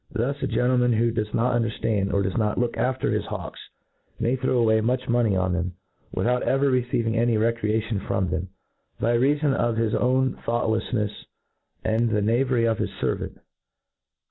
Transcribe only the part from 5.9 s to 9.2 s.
without ever receiving any recreation from them, by